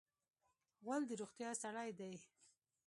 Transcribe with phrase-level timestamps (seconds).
[0.83, 2.13] غول د روغتیا سړی دی.